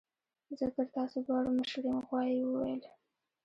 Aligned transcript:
زه 0.57 0.65
تر 0.75 0.85
تاسو 0.95 1.17
دواړو 1.27 1.49
مشر 1.59 1.81
یم 1.87 1.99
غوايي 2.07 2.39
وویل. 2.45 2.81